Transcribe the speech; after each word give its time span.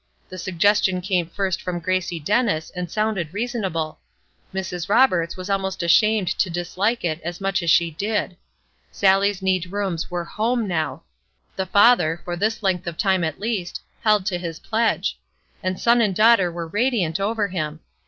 The 0.29 0.39
suggestion 0.39 0.99
came 0.99 1.27
first 1.29 1.61
from 1.61 1.77
Gracie 1.79 2.19
Dennis, 2.19 2.71
and 2.75 2.89
sounded 2.89 3.31
reasonable. 3.35 3.99
Mrs. 4.51 4.89
Roberts 4.89 5.37
was 5.37 5.47
almost 5.47 5.83
ashamed 5.83 6.27
to 6.39 6.49
dislike 6.49 7.05
it 7.05 7.21
as 7.21 7.39
much 7.39 7.61
as 7.61 7.69
she 7.69 7.91
did. 7.91 8.35
Sallie's 8.91 9.43
neat 9.43 9.67
rooms 9.71 10.09
were 10.09 10.25
home 10.25 10.67
now. 10.67 11.03
The 11.55 11.67
father, 11.67 12.19
for 12.25 12.35
this 12.35 12.63
length 12.63 12.87
of 12.87 12.97
time 12.97 13.23
at 13.23 13.39
least, 13.39 13.79
held 14.03 14.25
to 14.25 14.39
his 14.39 14.57
pledge; 14.57 15.19
and 15.61 15.79
son 15.79 16.01
and 16.01 16.15
daughter 16.15 16.51
were 16.51 16.65
radiant 16.65 17.19
over 17.19 17.49
him. 17.49 17.81